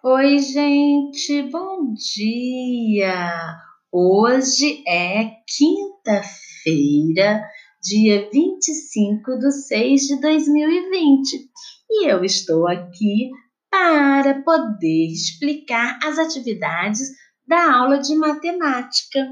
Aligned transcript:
Oi, 0.00 0.38
gente, 0.38 1.42
bom 1.50 1.92
dia! 1.92 3.58
Hoje 3.90 4.84
é 4.86 5.38
quinta-feira, 5.44 7.42
dia 7.82 8.30
25 8.30 9.38
de 9.40 9.50
6 9.50 10.00
de 10.02 10.20
2020 10.20 11.50
e 11.90 12.06
eu 12.08 12.22
estou 12.24 12.68
aqui 12.68 13.28
para 13.68 14.40
poder 14.44 15.08
explicar 15.10 15.98
as 16.04 16.16
atividades 16.16 17.00
da 17.44 17.74
aula 17.74 17.98
de 17.98 18.14
matemática. 18.14 19.26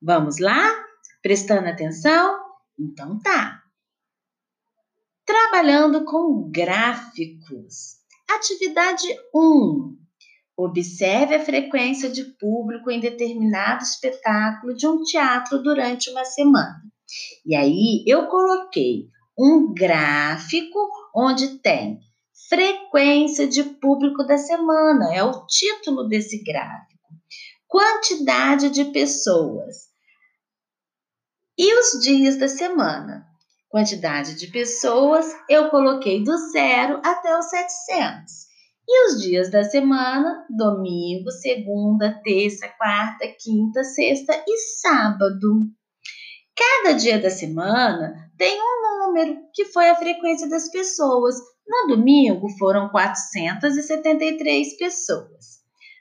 Vamos 0.00 0.38
lá? 0.38 0.82
Prestando 1.20 1.68
atenção? 1.68 2.38
Então 2.78 3.18
tá! 3.18 3.62
Trabalhando 5.26 6.06
com 6.06 6.50
gráficos. 6.50 7.97
Atividade 8.30 9.08
1. 9.34 9.96
Observe 10.56 11.36
a 11.36 11.44
frequência 11.44 12.10
de 12.10 12.24
público 12.24 12.90
em 12.90 13.00
determinado 13.00 13.82
espetáculo 13.82 14.74
de 14.74 14.86
um 14.86 15.02
teatro 15.02 15.62
durante 15.62 16.10
uma 16.10 16.24
semana. 16.24 16.82
E 17.46 17.54
aí 17.54 18.04
eu 18.06 18.26
coloquei 18.26 19.08
um 19.38 19.72
gráfico 19.72 20.78
onde 21.14 21.58
tem 21.60 22.00
frequência 22.48 23.46
de 23.46 23.62
público 23.62 24.24
da 24.24 24.36
semana, 24.36 25.14
é 25.14 25.22
o 25.22 25.46
título 25.46 26.08
desse 26.08 26.42
gráfico. 26.42 26.98
Quantidade 27.66 28.70
de 28.70 28.86
pessoas 28.86 29.88
e 31.56 31.74
os 31.80 32.00
dias 32.02 32.38
da 32.38 32.48
semana. 32.48 33.26
Quantidade 33.68 34.34
de 34.34 34.46
pessoas, 34.46 35.26
eu 35.48 35.68
coloquei 35.68 36.24
do 36.24 36.34
zero 36.50 37.00
até 37.04 37.38
os 37.38 37.50
700. 37.50 38.48
E 38.88 39.06
os 39.06 39.20
dias 39.20 39.50
da 39.50 39.62
semana, 39.62 40.46
domingo, 40.48 41.30
segunda, 41.30 42.18
terça, 42.24 42.66
quarta, 42.78 43.28
quinta, 43.38 43.84
sexta 43.84 44.32
e 44.48 44.58
sábado. 44.80 45.60
Cada 46.56 46.94
dia 46.94 47.18
da 47.18 47.28
semana 47.28 48.14
tem 48.38 48.58
um 48.58 49.06
número, 49.06 49.38
que 49.52 49.66
foi 49.66 49.90
a 49.90 49.96
frequência 49.96 50.48
das 50.48 50.70
pessoas. 50.70 51.36
No 51.66 51.94
domingo 51.94 52.48
foram 52.58 52.88
473 52.88 54.78
pessoas. 54.78 55.58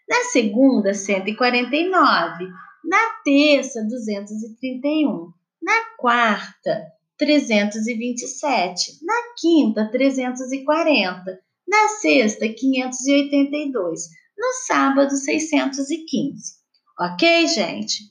Na 0.07 0.23
segunda, 0.31 0.93
149. 0.93 2.45
Na 2.85 3.09
terça, 3.25 3.83
231. 3.83 5.33
Na 5.61 5.95
quarta, 5.97 6.96
327, 7.17 8.99
na 9.03 9.33
quinta 9.39 9.89
340, 9.91 11.39
na 11.67 11.87
sexta 11.99 12.47
582, 12.47 14.01
no 14.37 14.53
sábado 14.67 15.15
615. 15.15 16.57
Ok, 16.99 17.47
gente? 17.47 18.03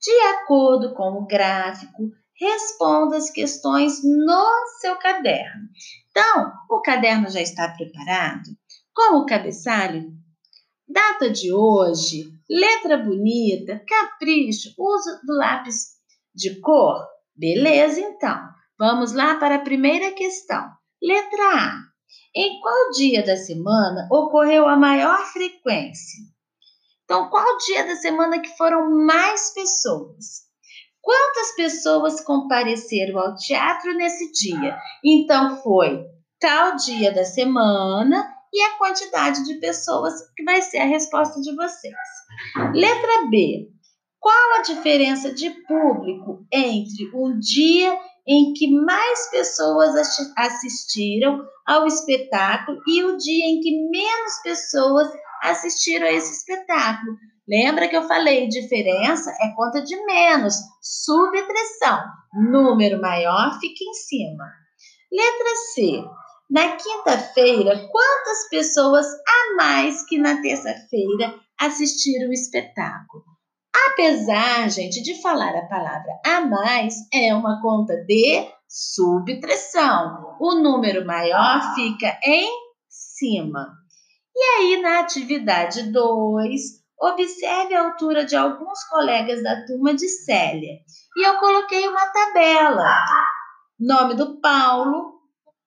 De 0.00 0.12
acordo 0.28 0.94
com 0.94 1.12
o 1.12 1.26
gráfico, 1.26 2.10
responda 2.40 3.16
as 3.16 3.30
questões 3.30 4.02
no 4.02 4.66
seu 4.80 4.96
caderno. 4.96 5.68
Então, 6.10 6.52
o 6.70 6.80
caderno 6.80 7.28
já 7.28 7.40
está 7.40 7.68
preparado? 7.68 8.48
Com 8.94 9.18
o 9.18 9.26
cabeçalho? 9.26 10.10
Data 10.88 11.30
de 11.30 11.52
hoje, 11.52 12.24
letra 12.48 12.96
bonita, 12.96 13.80
capricho, 13.86 14.74
uso 14.76 15.20
do 15.24 15.34
lápis 15.34 16.00
de 16.34 16.58
cor, 16.60 17.06
Beleza, 17.40 17.98
então. 17.98 18.38
Vamos 18.78 19.14
lá 19.14 19.36
para 19.36 19.54
a 19.54 19.60
primeira 19.60 20.12
questão. 20.12 20.62
Letra 21.02 21.42
A. 21.42 21.74
Em 22.36 22.60
qual 22.60 22.90
dia 22.90 23.24
da 23.24 23.34
semana 23.34 24.06
ocorreu 24.12 24.68
a 24.68 24.76
maior 24.76 25.18
frequência? 25.32 26.20
Então, 27.04 27.30
qual 27.30 27.56
dia 27.66 27.86
da 27.86 27.96
semana 27.96 28.40
que 28.40 28.56
foram 28.58 28.90
mais 29.06 29.54
pessoas? 29.54 30.42
Quantas 31.00 31.56
pessoas 31.56 32.20
compareceram 32.20 33.18
ao 33.18 33.34
teatro 33.34 33.94
nesse 33.94 34.30
dia? 34.32 34.78
Então, 35.02 35.62
foi 35.62 36.04
tal 36.38 36.76
dia 36.76 37.10
da 37.10 37.24
semana 37.24 38.30
e 38.52 38.60
a 38.62 38.76
quantidade 38.76 39.44
de 39.44 39.54
pessoas 39.54 40.12
que 40.36 40.44
vai 40.44 40.60
ser 40.60 40.78
a 40.78 40.84
resposta 40.84 41.40
de 41.40 41.56
vocês. 41.56 41.94
Letra 42.74 43.28
B. 43.30 43.70
Qual 44.20 44.58
a 44.58 44.62
diferença 44.62 45.32
de 45.32 45.48
público 45.66 46.44
entre 46.52 47.10
o 47.14 47.32
dia 47.38 47.98
em 48.28 48.52
que 48.52 48.70
mais 48.70 49.30
pessoas 49.30 49.94
assistiram 50.36 51.42
ao 51.66 51.86
espetáculo 51.86 52.78
e 52.86 53.02
o 53.02 53.16
dia 53.16 53.46
em 53.46 53.60
que 53.60 53.88
menos 53.88 54.42
pessoas 54.42 55.08
assistiram 55.42 56.06
a 56.06 56.12
esse 56.12 56.34
espetáculo? 56.34 57.16
Lembra 57.48 57.88
que 57.88 57.96
eu 57.96 58.02
falei, 58.02 58.46
diferença 58.46 59.30
é 59.40 59.54
conta 59.56 59.82
de 59.82 59.96
menos, 60.04 60.54
subtração. 60.82 62.04
Número 62.34 63.00
maior 63.00 63.58
fica 63.58 63.82
em 63.82 63.94
cima. 63.94 64.44
Letra 65.10 65.56
C. 65.74 66.04
Na 66.50 66.76
quinta-feira, 66.76 67.88
quantas 67.90 68.48
pessoas 68.50 69.06
a 69.06 69.56
mais 69.56 70.04
que 70.06 70.18
na 70.18 70.42
terça-feira 70.42 71.34
assistiram 71.58 72.28
o 72.28 72.32
espetáculo? 72.32 73.24
Apesar, 74.00 74.70
gente, 74.70 75.02
de 75.02 75.20
falar 75.20 75.54
a 75.54 75.66
palavra 75.66 76.18
a 76.24 76.40
mais, 76.40 76.94
é 77.12 77.34
uma 77.34 77.60
conta 77.60 77.94
de 78.06 78.48
subtração. 78.66 80.38
O 80.40 80.54
número 80.54 81.04
maior 81.04 81.74
fica 81.74 82.18
em 82.24 82.48
cima. 82.88 83.74
E 84.34 84.42
aí, 84.42 84.80
na 84.80 85.00
atividade 85.00 85.92
2, 85.92 86.60
observe 86.98 87.74
a 87.74 87.84
altura 87.84 88.24
de 88.24 88.34
alguns 88.34 88.82
colegas 88.88 89.42
da 89.42 89.66
turma 89.66 89.92
de 89.92 90.08
Célia. 90.08 90.78
E 91.18 91.28
eu 91.28 91.36
coloquei 91.36 91.86
uma 91.86 92.06
tabela. 92.06 93.04
Nome 93.78 94.14
do 94.14 94.40
Paulo, 94.40 95.20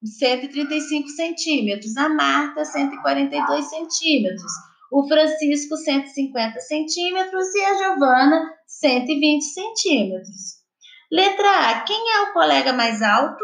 135 0.04 1.08
centímetros. 1.10 1.96
A 1.98 2.10
Marta, 2.10 2.66
142 2.66 3.70
centímetros 3.70 4.52
o 4.94 5.08
Francisco 5.08 5.76
150 5.76 6.60
centímetros 6.60 7.56
e 7.56 7.66
a 7.66 7.74
Giovana 7.74 8.54
120 8.68 9.42
centímetros. 9.42 10.62
Letra 11.12 11.72
A, 11.72 11.82
quem 11.82 12.12
é 12.16 12.22
o 12.22 12.34
colega 12.34 12.72
mais 12.74 13.02
alto? 13.02 13.44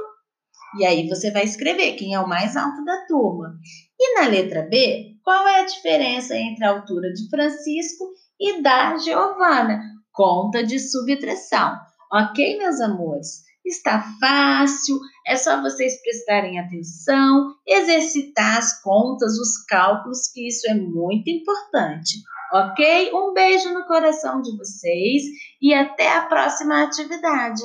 E 0.77 0.85
aí 0.85 1.07
você 1.09 1.31
vai 1.31 1.43
escrever 1.43 1.93
quem 1.93 2.13
é 2.13 2.19
o 2.19 2.27
mais 2.27 2.55
alto 2.55 2.85
da 2.85 3.03
turma. 3.07 3.55
E 3.99 4.19
na 4.19 4.27
letra 4.27 4.61
B, 4.61 5.15
qual 5.23 5.47
é 5.47 5.61
a 5.61 5.65
diferença 5.65 6.37
entre 6.37 6.63
a 6.63 6.69
altura 6.69 7.11
de 7.11 7.27
Francisco 7.31 8.05
e 8.39 8.61
da 8.61 8.95
Giovana? 8.97 9.81
Conta 10.11 10.63
de 10.63 10.77
subtração. 10.77 11.75
Ok, 12.13 12.59
meus 12.59 12.79
amores? 12.79 13.48
Está 13.65 14.01
fácil, 14.19 14.99
é 15.27 15.35
só 15.35 15.61
vocês 15.61 16.01
prestarem 16.01 16.59
atenção, 16.59 17.53
exercitar 17.67 18.57
as 18.57 18.81
contas, 18.81 19.37
os 19.37 19.63
cálculos, 19.65 20.27
que 20.33 20.47
isso 20.47 20.69
é 20.69 20.73
muito 20.73 21.29
importante. 21.29 22.17
Ok? 22.51 23.11
Um 23.13 23.33
beijo 23.33 23.71
no 23.71 23.85
coração 23.85 24.41
de 24.41 24.57
vocês 24.57 25.23
e 25.61 25.73
até 25.73 26.17
a 26.17 26.25
próxima 26.25 26.83
atividade. 26.83 27.61